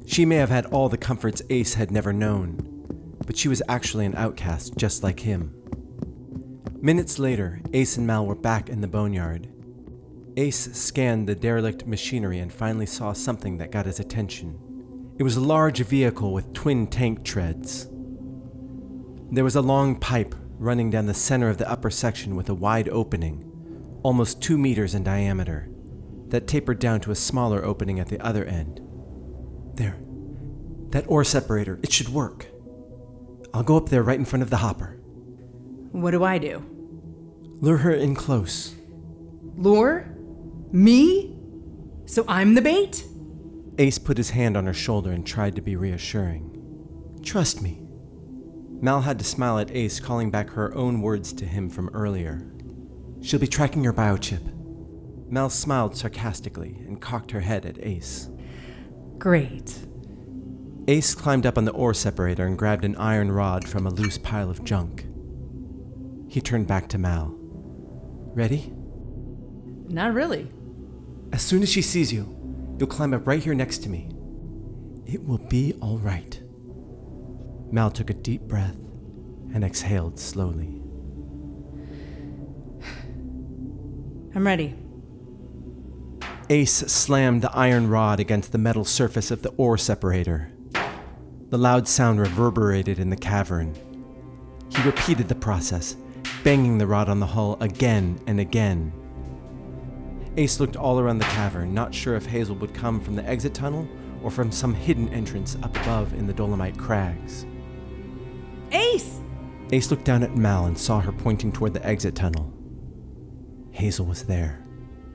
She 0.09 0.25
may 0.25 0.37
have 0.37 0.49
had 0.49 0.65
all 0.65 0.89
the 0.89 0.97
comforts 0.97 1.43
Ace 1.51 1.75
had 1.75 1.91
never 1.91 2.11
known, 2.11 3.13
but 3.27 3.37
she 3.37 3.47
was 3.47 3.61
actually 3.69 4.07
an 4.07 4.15
outcast 4.15 4.75
just 4.75 5.03
like 5.03 5.19
him. 5.19 5.53
Minutes 6.81 7.19
later, 7.19 7.61
Ace 7.73 7.95
and 7.95 8.07
Mal 8.07 8.25
were 8.25 8.33
back 8.33 8.69
in 8.69 8.81
the 8.81 8.87
boneyard. 8.87 9.47
Ace 10.35 10.75
scanned 10.75 11.29
the 11.29 11.35
derelict 11.35 11.85
machinery 11.85 12.39
and 12.39 12.51
finally 12.51 12.87
saw 12.87 13.13
something 13.13 13.59
that 13.59 13.69
got 13.69 13.85
his 13.85 13.99
attention. 13.99 15.13
It 15.19 15.23
was 15.23 15.35
a 15.35 15.41
large 15.41 15.77
vehicle 15.77 16.33
with 16.33 16.53
twin 16.53 16.87
tank 16.87 17.23
treads. 17.23 17.87
There 19.31 19.43
was 19.43 19.57
a 19.57 19.61
long 19.61 19.95
pipe 19.95 20.33
running 20.57 20.89
down 20.89 21.05
the 21.05 21.13
center 21.13 21.49
of 21.49 21.59
the 21.59 21.69
upper 21.69 21.91
section 21.91 22.35
with 22.35 22.49
a 22.49 22.55
wide 22.55 22.89
opening, 22.89 23.45
almost 24.01 24.41
two 24.41 24.57
meters 24.57 24.95
in 24.95 25.03
diameter, 25.03 25.69
that 26.29 26.47
tapered 26.47 26.79
down 26.79 26.99
to 27.01 27.11
a 27.11 27.15
smaller 27.15 27.63
opening 27.63 27.99
at 27.99 28.07
the 28.07 28.19
other 28.25 28.43
end. 28.43 28.81
There. 29.79 29.95
That 30.89 31.05
ore 31.07 31.23
separator, 31.23 31.79
it 31.81 31.93
should 31.93 32.09
work. 32.09 32.47
I'll 33.53 33.63
go 33.63 33.77
up 33.77 33.87
there 33.87 34.03
right 34.03 34.19
in 34.19 34.25
front 34.25 34.43
of 34.43 34.49
the 34.49 34.57
hopper. 34.57 34.99
What 35.93 36.11
do 36.11 36.23
I 36.25 36.37
do? 36.37 36.63
Lure 37.61 37.77
her 37.77 37.93
in 37.93 38.13
close. 38.13 38.75
Lure? 39.55 40.05
Me? 40.73 41.39
So 42.05 42.25
I'm 42.27 42.55
the 42.55 42.61
bait? 42.61 43.05
Ace 43.77 43.97
put 43.97 44.17
his 44.17 44.31
hand 44.31 44.57
on 44.57 44.65
her 44.65 44.73
shoulder 44.73 45.11
and 45.11 45.25
tried 45.25 45.55
to 45.55 45.61
be 45.61 45.77
reassuring. 45.77 47.19
Trust 47.23 47.61
me. 47.61 47.81
Mal 48.81 49.01
had 49.01 49.17
to 49.19 49.25
smile 49.25 49.59
at 49.59 49.71
Ace, 49.71 50.01
calling 50.01 50.29
back 50.29 50.49
her 50.49 50.75
own 50.75 51.01
words 51.01 51.31
to 51.33 51.45
him 51.45 51.69
from 51.69 51.89
earlier. 51.93 52.51
She'll 53.21 53.39
be 53.39 53.47
tracking 53.47 53.83
your 53.83 53.93
biochip. 53.93 54.41
Mal 55.29 55.49
smiled 55.49 55.95
sarcastically 55.95 56.83
and 56.85 57.01
cocked 57.01 57.31
her 57.31 57.39
head 57.39 57.65
at 57.65 57.81
Ace. 57.81 58.29
Great. 59.19 59.77
Ace 60.87 61.13
climbed 61.13 61.45
up 61.45 61.57
on 61.57 61.65
the 61.65 61.71
ore 61.71 61.93
separator 61.93 62.47
and 62.47 62.57
grabbed 62.57 62.83
an 62.83 62.95
iron 62.95 63.31
rod 63.31 63.67
from 63.67 63.85
a 63.85 63.91
loose 63.91 64.17
pile 64.17 64.49
of 64.49 64.63
junk. 64.63 65.05
He 66.27 66.41
turned 66.41 66.65
back 66.65 66.87
to 66.89 66.97
Mal. 66.97 67.35
Ready? 68.33 68.73
Not 69.87 70.13
really. 70.13 70.51
As 71.31 71.43
soon 71.43 71.61
as 71.61 71.69
she 71.69 71.81
sees 71.83 72.11
you, 72.11 72.39
You'll 72.79 72.87
climb 72.87 73.13
up 73.13 73.27
right 73.27 73.43
here 73.43 73.53
next 73.53 73.79
to 73.79 73.89
me. 73.89 74.09
It 75.05 75.21
will 75.25 75.37
be 75.37 75.73
all 75.81 75.97
right. 75.97 76.41
Mal 77.71 77.91
took 77.91 78.09
a 78.09 78.13
deep 78.13 78.43
breath 78.43 78.77
and 79.53 79.65
exhaled 79.65 80.17
slowly. 80.17 80.81
I'm 84.33 84.47
ready. 84.47 84.75
Ace 86.49 86.73
slammed 86.73 87.41
the 87.41 87.55
iron 87.55 87.89
rod 87.89 88.19
against 88.19 88.51
the 88.51 88.57
metal 88.57 88.83
surface 88.83 89.31
of 89.31 89.41
the 89.41 89.53
ore 89.57 89.77
separator. 89.77 90.51
The 91.49 91.57
loud 91.57 91.87
sound 91.87 92.19
reverberated 92.19 92.99
in 92.99 93.09
the 93.09 93.15
cavern. 93.15 93.75
He 94.69 94.81
repeated 94.83 95.27
the 95.27 95.35
process, 95.35 95.95
banging 96.43 96.77
the 96.77 96.87
rod 96.87 97.09
on 97.09 97.19
the 97.19 97.25
hull 97.25 97.57
again 97.59 98.19
and 98.27 98.39
again 98.39 98.93
Ace 100.39 100.59
looked 100.59 100.77
all 100.77 100.99
around 100.99 101.17
the 101.17 101.25
cavern, 101.25 101.73
not 101.73 101.93
sure 101.93 102.15
if 102.15 102.25
Hazel 102.25 102.55
would 102.55 102.73
come 102.73 103.01
from 103.01 103.15
the 103.15 103.27
exit 103.27 103.53
tunnel 103.53 103.87
or 104.23 104.31
from 104.31 104.53
some 104.53 104.73
hidden 104.73 105.09
entrance 105.09 105.57
up 105.63 105.75
above 105.81 106.13
in 106.13 106.27
the 106.27 106.33
Dolomite 106.33 106.77
crags. 106.77 107.45
Ace! 108.71 109.19
Ace 109.71 109.91
looked 109.91 110.05
down 110.05 110.23
at 110.23 110.37
Mal 110.37 110.65
and 110.65 110.77
saw 110.77 111.01
her 111.01 111.11
pointing 111.11 111.51
toward 111.51 111.73
the 111.73 111.85
exit 111.85 112.15
tunnel. 112.15 112.53
Hazel 113.71 114.05
was 114.05 114.23
there, 114.23 114.63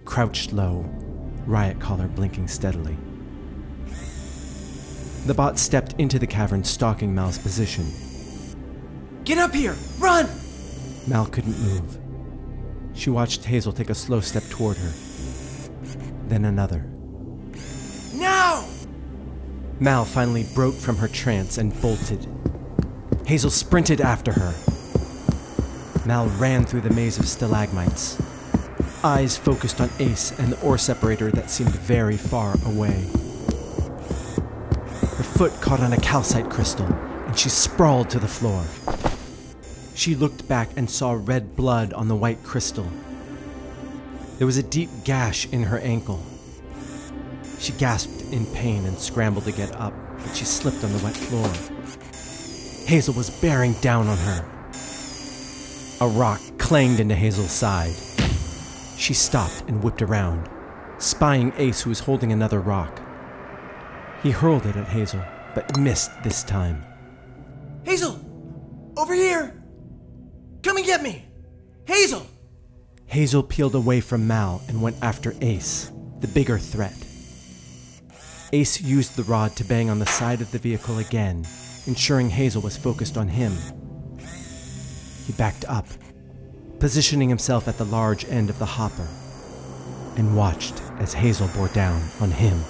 crouched 0.05 0.53
low, 0.53 0.85
riot 1.46 1.80
collar 1.80 2.08
blinking 2.08 2.48
steadily. 2.48 2.96
The 5.26 5.34
bot 5.34 5.58
stepped 5.58 5.94
into 5.98 6.18
the 6.18 6.26
cavern, 6.26 6.64
stalking 6.64 7.14
Mal's 7.14 7.38
position. 7.38 7.86
Get 9.24 9.38
up 9.38 9.54
here! 9.54 9.76
Run! 9.98 10.28
Mal 11.06 11.26
couldn't 11.26 11.58
move. 11.60 11.98
She 12.94 13.10
watched 13.10 13.44
Hazel 13.44 13.72
take 13.72 13.90
a 13.90 13.94
slow 13.94 14.20
step 14.20 14.44
toward 14.50 14.76
her, 14.76 14.92
then 16.28 16.44
another. 16.44 16.84
Now! 18.14 18.64
Mal 19.80 20.04
finally 20.04 20.44
broke 20.54 20.74
from 20.74 20.96
her 20.96 21.08
trance 21.08 21.58
and 21.58 21.78
bolted. 21.80 22.26
Hazel 23.26 23.50
sprinted 23.50 24.00
after 24.00 24.32
her. 24.32 24.54
Mal 26.06 26.26
ran 26.38 26.64
through 26.64 26.82
the 26.82 26.90
maze 26.90 27.18
of 27.18 27.26
stalagmites, 27.26 28.20
eyes 29.04 29.37
focused 29.37 29.82
on 29.82 29.90
Ace 29.99 30.32
and 30.38 30.50
the 30.50 30.61
ore 30.62 30.78
separator 30.78 31.30
that 31.30 31.50
seemed 31.50 31.75
very 31.75 32.16
far 32.16 32.56
away. 32.64 33.06
Her 35.16 35.23
foot 35.23 35.52
caught 35.61 35.80
on 35.80 35.92
a 35.92 36.00
calcite 36.00 36.49
crystal, 36.49 36.87
and 36.87 37.38
she 37.38 37.50
sprawled 37.50 38.08
to 38.11 38.18
the 38.18 38.26
floor. 38.26 38.64
She 39.94 40.14
looked 40.14 40.49
back 40.49 40.70
and 40.76 40.90
saw 40.90 41.12
red 41.12 41.54
blood 41.54 41.92
on 41.92 42.08
the 42.08 42.16
white 42.16 42.42
crystal. 42.42 42.90
There 44.38 44.46
was 44.46 44.56
a 44.56 44.62
deep 44.62 44.88
gash 45.04 45.46
in 45.52 45.64
her 45.64 45.78
ankle. 45.78 46.25
She 47.58 47.73
gasped 47.75 48.23
in 48.32 48.46
pain 48.46 48.87
and 48.87 48.99
scrambled 48.99 49.44
to 49.44 49.52
get 49.52 49.73
up, 49.76 49.92
but 50.16 50.34
she 50.34 50.46
slipped 50.46 50.82
on 50.82 50.92
the 50.92 51.04
wet 51.04 51.14
floor. 51.14 51.49
Hazel 52.88 53.14
was 53.14 53.30
bearing 53.40 53.75
down 53.75 54.08
on 54.08 54.18
her. 54.18 54.44
A 56.00 56.08
rock 56.08 56.40
clanged 56.58 57.00
into 57.00 57.14
Hazel's 57.14 57.52
side. 57.52 57.94
She 58.96 59.14
stopped 59.14 59.64
and 59.68 59.82
whipped 59.82 60.02
around, 60.02 60.48
spying 60.98 61.52
Ace, 61.56 61.82
who 61.82 61.90
was 61.90 62.00
holding 62.00 62.32
another 62.32 62.60
rock. 62.60 63.00
He 64.22 64.30
hurled 64.30 64.66
it 64.66 64.76
at 64.76 64.88
Hazel, 64.88 65.22
but 65.54 65.78
missed 65.78 66.10
this 66.22 66.42
time. 66.42 66.84
Hazel! 67.84 68.18
Over 68.96 69.14
here! 69.14 69.62
Come 70.62 70.76
and 70.78 70.86
get 70.86 71.02
me! 71.02 71.26
Hazel! 71.86 72.26
Hazel 73.06 73.42
peeled 73.42 73.74
away 73.74 74.00
from 74.00 74.26
Mal 74.26 74.62
and 74.68 74.80
went 74.80 74.96
after 75.02 75.34
Ace, 75.40 75.92
the 76.20 76.28
bigger 76.28 76.58
threat. 76.58 76.96
Ace 78.52 78.80
used 78.80 79.16
the 79.16 79.24
rod 79.24 79.54
to 79.56 79.64
bang 79.64 79.90
on 79.90 79.98
the 79.98 80.06
side 80.06 80.40
of 80.40 80.50
the 80.52 80.58
vehicle 80.58 80.98
again, 80.98 81.44
ensuring 81.86 82.30
Hazel 82.30 82.62
was 82.62 82.76
focused 82.76 83.18
on 83.18 83.28
him. 83.28 83.52
He 85.26 85.32
backed 85.32 85.64
up, 85.66 85.86
positioning 86.85 87.31
himself 87.31 87.67
at 87.67 87.79
the 87.79 87.85
large 87.87 88.26
end 88.26 88.50
of 88.50 88.59
the 88.59 88.67
hopper, 88.67 89.09
and 90.17 90.37
watched 90.37 90.83
as 90.99 91.14
Hazel 91.14 91.49
bore 91.55 91.69
down 91.69 92.03
on 92.21 92.31
him. 92.31 92.62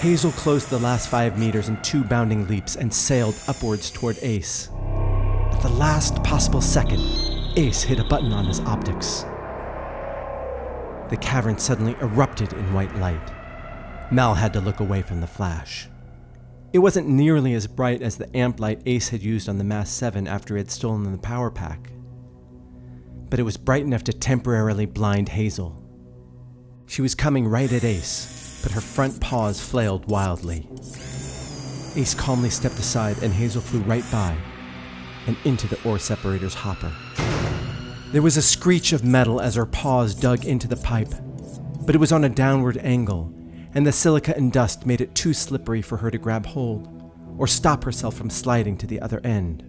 Hazel 0.00 0.32
closed 0.32 0.70
the 0.70 0.78
last 0.78 1.10
five 1.10 1.38
meters 1.38 1.68
in 1.68 1.76
two 1.82 2.02
bounding 2.02 2.48
leaps 2.48 2.74
and 2.74 2.90
sailed 2.90 3.38
upwards 3.46 3.90
toward 3.90 4.16
Ace. 4.22 4.70
At 5.52 5.60
the 5.60 5.68
last 5.68 6.24
possible 6.24 6.62
second, 6.62 7.02
Ace 7.58 7.82
hit 7.82 8.00
a 8.00 8.04
button 8.04 8.32
on 8.32 8.46
his 8.46 8.60
optics. 8.60 9.26
The 11.10 11.18
cavern 11.20 11.58
suddenly 11.58 11.94
erupted 12.00 12.54
in 12.54 12.72
white 12.72 12.96
light. 12.96 13.34
Mal 14.10 14.32
had 14.32 14.54
to 14.54 14.62
look 14.62 14.80
away 14.80 15.02
from 15.02 15.20
the 15.20 15.26
flash. 15.26 15.90
It 16.72 16.78
wasn't 16.78 17.06
nearly 17.06 17.52
as 17.52 17.66
bright 17.66 18.00
as 18.00 18.16
the 18.16 18.34
amp 18.34 18.60
light 18.60 18.80
Ace 18.86 19.10
had 19.10 19.22
used 19.22 19.46
on 19.46 19.58
the 19.58 19.64
Mass 19.64 19.90
7 19.90 20.26
after 20.26 20.54
he 20.54 20.60
had 20.60 20.70
stolen 20.70 21.12
the 21.12 21.18
power 21.18 21.50
pack. 21.50 21.90
But 23.28 23.38
it 23.38 23.44
was 23.44 23.56
bright 23.56 23.82
enough 23.82 24.04
to 24.04 24.12
temporarily 24.12 24.86
blind 24.86 25.30
Hazel. 25.30 25.82
She 26.86 27.02
was 27.02 27.14
coming 27.14 27.48
right 27.48 27.72
at 27.72 27.84
Ace, 27.84 28.60
but 28.62 28.72
her 28.72 28.80
front 28.80 29.20
paws 29.20 29.60
flailed 29.60 30.06
wildly. 30.06 30.68
Ace 31.96 32.14
calmly 32.14 32.50
stepped 32.50 32.78
aside, 32.78 33.22
and 33.22 33.32
Hazel 33.32 33.62
flew 33.62 33.80
right 33.80 34.04
by 34.12 34.36
and 35.26 35.36
into 35.44 35.66
the 35.66 35.82
ore 35.84 35.98
separator's 35.98 36.54
hopper. 36.54 36.92
There 38.12 38.22
was 38.22 38.36
a 38.36 38.42
screech 38.42 38.92
of 38.92 39.04
metal 39.04 39.40
as 39.40 39.56
her 39.56 39.66
paws 39.66 40.14
dug 40.14 40.44
into 40.44 40.68
the 40.68 40.76
pipe, 40.76 41.12
but 41.84 41.94
it 41.94 41.98
was 41.98 42.12
on 42.12 42.24
a 42.24 42.28
downward 42.28 42.78
angle, 42.78 43.32
and 43.74 43.86
the 43.86 43.92
silica 43.92 44.36
and 44.36 44.52
dust 44.52 44.86
made 44.86 45.00
it 45.00 45.14
too 45.14 45.34
slippery 45.34 45.82
for 45.82 45.96
her 45.98 46.10
to 46.10 46.18
grab 46.18 46.46
hold 46.46 46.92
or 47.38 47.46
stop 47.46 47.84
herself 47.84 48.14
from 48.14 48.30
sliding 48.30 48.76
to 48.78 48.86
the 48.86 49.00
other 49.00 49.20
end. 49.24 49.64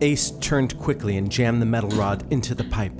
Ace 0.00 0.30
turned 0.40 0.78
quickly 0.78 1.16
and 1.16 1.30
jammed 1.30 1.60
the 1.60 1.66
metal 1.66 1.90
rod 1.90 2.24
into 2.32 2.54
the 2.54 2.62
pipe, 2.64 2.92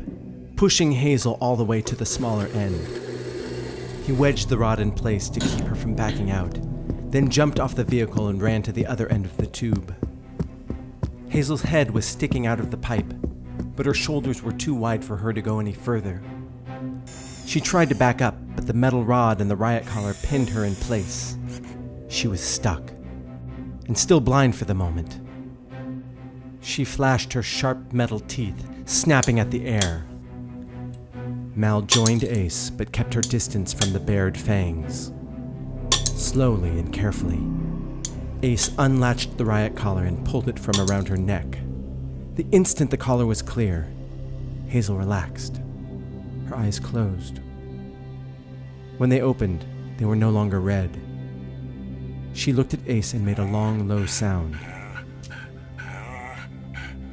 pushing 0.57 0.91
Hazel 0.91 1.39
all 1.41 1.55
the 1.55 1.65
way 1.65 1.81
to 1.81 1.95
the 1.95 2.05
smaller 2.05 2.47
end. 2.49 2.81
He 4.05 4.13
wedged 4.13 4.49
the 4.49 4.59
rod 4.59 4.81
in 4.81 4.91
place 4.91 5.29
to 5.29 5.39
keep 5.39 5.65
her 5.67 5.77
from 5.77 5.95
backing 5.95 6.33
out, 6.33 6.59
then 7.13 7.31
jumped 7.31 7.61
off 7.61 7.77
the 7.77 7.85
vehicle 7.85 8.27
and 8.29 8.43
ran 8.43 8.63
to 8.63 8.73
the 8.73 8.85
other 8.85 9.07
end 9.13 9.27
of 9.27 9.37
the 9.37 9.47
tube. 9.47 9.95
Hazel's 11.29 11.63
head 11.63 11.93
was 11.93 12.05
sticking 12.05 12.49
out 12.49 12.59
of 12.59 12.73
the 12.73 12.77
pipe, 12.77 13.15
but 13.77 13.87
her 13.87 13.95
shoulders 13.95 14.43
were 14.43 14.53
too 14.53 14.75
wide 14.75 15.05
for 15.05 15.17
her 15.19 15.33
to 15.33 15.41
go 15.41 15.61
any 15.61 15.75
further. 15.75 16.21
She 17.47 17.61
tried 17.61 17.91
to 17.91 17.95
back 17.95 18.21
up, 18.21 18.35
but 18.57 18.67
the 18.67 18.73
metal 18.73 19.05
rod 19.05 19.41
and 19.41 19.49
the 19.49 19.57
riot 19.57 19.87
collar 19.87 20.15
pinned 20.25 20.49
her 20.49 20.65
in 20.65 20.75
place. 20.75 21.37
She 22.09 22.27
was 22.27 22.41
stuck, 22.41 22.91
and 23.87 23.97
still 23.97 24.21
blind 24.21 24.57
for 24.57 24.65
the 24.65 24.75
moment. 24.75 25.21
She 26.61 26.85
flashed 26.85 27.33
her 27.33 27.43
sharp 27.43 27.93
metal 27.93 28.21
teeth, 28.21 28.69
snapping 28.85 29.39
at 29.41 29.51
the 29.51 29.67
air. 29.67 30.05
Mal 31.55 31.83
joined 31.83 32.25
Ace, 32.25 32.71
but 32.71 32.93
kept 32.93 33.15
her 33.15 33.21
distance 33.21 33.73
from 33.73 33.93
the 33.93 34.01
bared 34.01 34.37
fangs. 34.37 35.13
Slowly 36.05 36.71
and 36.71 36.93
carefully, 36.93 37.41
Ace 38.43 38.71
unlatched 38.79 39.37
the 39.37 39.45
riot 39.45 39.75
collar 39.75 40.05
and 40.05 40.25
pulled 40.25 40.49
it 40.49 40.59
from 40.59 40.81
around 40.81 41.09
her 41.09 41.17
neck. 41.17 41.59
The 42.37 42.47
instant 42.53 42.91
the 42.91 42.97
collar 42.97 43.27
was 43.27 43.43
clear, 43.43 43.89
Hazel 44.69 44.97
relaxed. 44.97 45.61
Her 46.47 46.55
eyes 46.57 46.79
closed. 46.79 47.41
When 48.99 49.11
they 49.11 49.21
opened, 49.21 49.65
they 49.97 50.05
were 50.05 50.17
no 50.17 50.31
longer 50.31 50.61
red. 50.61 50.97
She 52.35 52.53
looked 52.53 52.75
at 52.75 52.89
Ace 52.89 53.15
and 53.15 53.27
made 53.27 53.39
a 53.39 53.45
long, 53.45 53.89
low 53.89 54.07
sound, 54.07 54.57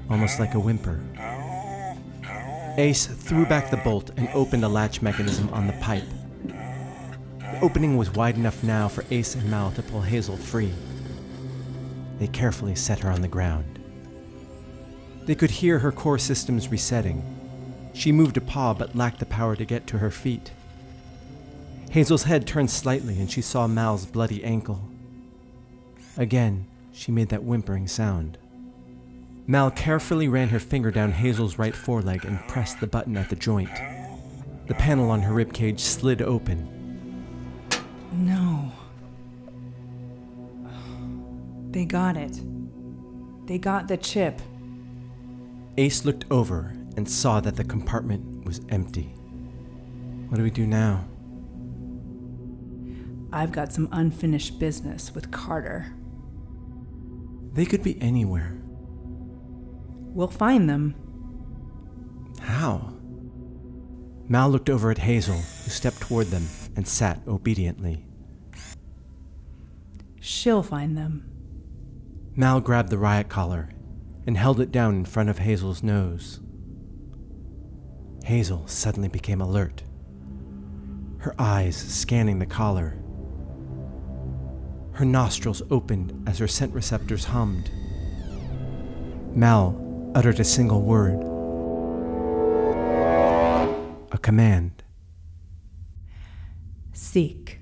almost 0.09 0.39
like 0.39 0.53
a 0.53 0.59
whimper. 0.59 0.99
Ace 2.77 3.07
threw 3.07 3.45
back 3.45 3.69
the 3.69 3.77
bolt 3.77 4.11
and 4.17 4.27
opened 4.33 4.65
a 4.65 4.69
latch 4.69 5.01
mechanism 5.01 5.49
on 5.53 5.67
the 5.67 5.73
pipe. 5.73 6.03
The 6.43 7.59
opening 7.61 7.95
was 7.95 8.13
wide 8.13 8.35
enough 8.35 8.63
now 8.63 8.89
for 8.89 9.05
Ace 9.11 9.35
and 9.35 9.49
Mal 9.49 9.71
to 9.71 9.81
pull 9.81 10.01
Hazel 10.01 10.35
free. 10.35 10.73
They 12.19 12.27
carefully 12.27 12.75
set 12.75 12.99
her 12.99 13.09
on 13.09 13.21
the 13.21 13.27
ground. 13.27 13.79
They 15.25 15.35
could 15.35 15.51
hear 15.51 15.79
her 15.79 15.91
core 15.91 16.19
systems 16.19 16.69
resetting. 16.69 17.23
She 17.93 18.11
moved 18.11 18.35
a 18.37 18.41
paw 18.41 18.73
but 18.73 18.95
lacked 18.95 19.19
the 19.19 19.25
power 19.25 19.55
to 19.55 19.65
get 19.65 19.87
to 19.87 19.99
her 19.99 20.11
feet. 20.11 20.51
Hazel's 21.91 22.23
head 22.23 22.45
turned 22.45 22.69
slightly 22.69 23.19
and 23.19 23.31
she 23.31 23.41
saw 23.41 23.67
Mal's 23.67 24.05
bloody 24.05 24.43
ankle. 24.43 24.81
Again, 26.17 26.67
she 26.91 27.11
made 27.11 27.29
that 27.29 27.43
whimpering 27.43 27.87
sound. 27.87 28.37
Mal 29.47 29.69
carefully 29.69 30.27
ran 30.27 30.49
her 30.49 30.59
finger 30.59 30.89
down 30.89 31.11
Hazel's 31.11 31.59
right 31.59 31.75
foreleg 31.75 32.25
and 32.25 32.39
pressed 32.47 32.79
the 32.79 32.87
button 32.87 33.15
at 33.15 33.29
the 33.29 33.35
joint. 33.35 33.69
The 34.67 34.73
panel 34.73 35.11
on 35.11 35.21
her 35.21 35.33
ribcage 35.33 35.79
slid 35.79 36.21
open. 36.21 37.23
No. 38.11 38.71
They 41.69 41.85
got 41.85 42.17
it. 42.17 42.41
They 43.45 43.59
got 43.59 43.87
the 43.87 43.97
chip. 43.97 44.41
Ace 45.77 46.05
looked 46.05 46.25
over 46.31 46.75
and 46.97 47.07
saw 47.07 47.39
that 47.41 47.55
the 47.55 47.63
compartment 47.63 48.45
was 48.45 48.61
empty. 48.69 49.13
What 50.29 50.37
do 50.37 50.43
we 50.43 50.49
do 50.49 50.65
now? 50.65 51.05
I've 53.31 53.51
got 53.51 53.73
some 53.73 53.89
unfinished 53.91 54.57
business 54.57 55.13
with 55.13 55.29
Carter. 55.29 55.93
They 57.53 57.65
could 57.65 57.83
be 57.83 58.01
anywhere. 58.01 58.57
We'll 60.15 60.29
find 60.29 60.69
them. 60.69 60.95
How? 62.39 62.93
Mal 64.29 64.49
looked 64.49 64.69
over 64.69 64.89
at 64.89 64.97
Hazel, 64.97 65.35
who 65.35 65.69
stepped 65.69 65.99
toward 65.99 66.27
them 66.27 66.47
and 66.77 66.87
sat 66.87 67.19
obediently. 67.27 68.05
She'll 70.21 70.63
find 70.63 70.97
them. 70.97 71.29
Mal 72.33 72.61
grabbed 72.61 72.89
the 72.89 72.97
riot 72.97 73.27
collar 73.27 73.69
and 74.25 74.37
held 74.37 74.61
it 74.61 74.71
down 74.71 74.95
in 74.95 75.05
front 75.05 75.29
of 75.29 75.39
Hazel's 75.39 75.83
nose. 75.83 76.39
Hazel 78.23 78.65
suddenly 78.67 79.09
became 79.09 79.41
alert, 79.41 79.83
her 81.19 81.35
eyes 81.37 81.75
scanning 81.75 82.39
the 82.39 82.45
collar. 82.45 82.97
Her 84.93 85.05
nostrils 85.05 85.61
opened 85.69 86.23
as 86.25 86.39
her 86.39 86.47
scent 86.47 86.73
receptors 86.73 87.25
hummed. 87.25 87.69
Mal 89.35 89.84
uttered 90.15 90.39
a 90.39 90.43
single 90.43 90.81
word 90.81 91.21
a 94.11 94.17
command. 94.17 94.81
Seek. 96.93 97.59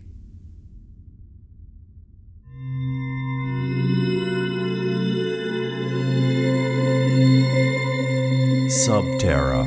Subterra. 8.70 9.66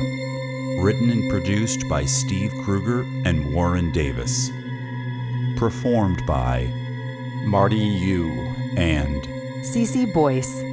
Written 0.81 1.09
and 1.09 1.29
produced 1.29 1.81
by 1.89 2.05
Steve 2.05 2.53
Kruger 2.63 3.01
and 3.25 3.53
Warren 3.53 3.91
Davis. 3.91 4.49
Performed 5.57 6.25
by 6.25 6.71
Marty 7.45 7.77
Yu. 7.77 8.29
and 8.77 9.27
Cece 9.63 10.13
Boyce. 10.13 10.66